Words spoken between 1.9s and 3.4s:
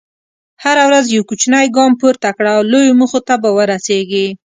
پورته کړه، لویو موخو ته